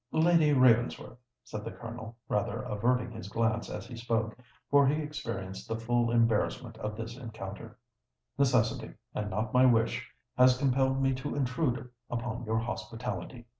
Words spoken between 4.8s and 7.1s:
he experienced the full embarrassment of